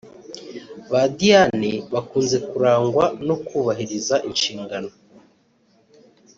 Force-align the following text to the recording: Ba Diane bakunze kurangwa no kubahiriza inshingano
Ba 0.91 1.01
Diane 1.17 1.71
bakunze 1.93 2.37
kurangwa 2.49 3.05
no 3.27 3.35
kubahiriza 3.45 4.15
inshingano 4.29 4.89